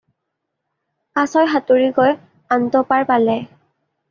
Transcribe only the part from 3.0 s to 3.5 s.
পালে।